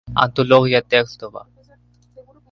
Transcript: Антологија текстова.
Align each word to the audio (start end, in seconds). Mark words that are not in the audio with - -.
Антологија 0.21 0.79
текстова. 0.93 1.43